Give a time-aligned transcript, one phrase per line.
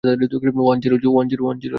[0.03, 1.69] One, zero, one, zero, zero!